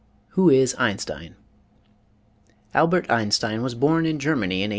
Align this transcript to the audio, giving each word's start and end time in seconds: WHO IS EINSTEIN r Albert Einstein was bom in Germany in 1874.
WHO 0.29 0.49
IS 0.49 0.73
EINSTEIN 0.79 1.33
r 1.35 1.41
Albert 2.73 3.11
Einstein 3.11 3.61
was 3.61 3.75
bom 3.75 4.03
in 4.03 4.17
Germany 4.17 4.63
in 4.63 4.69
1874. 4.69 4.69